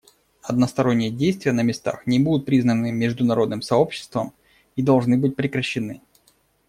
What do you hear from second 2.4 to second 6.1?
признаны международным сообществом и должны быть прекращены.